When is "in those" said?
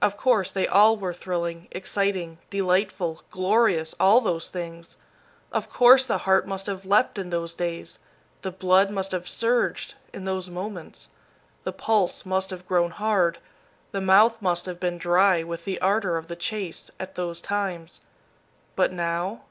7.18-7.52, 10.14-10.48